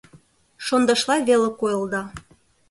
Шондашла 0.65 1.15
веле 1.27 1.49
койылда. 1.59 2.01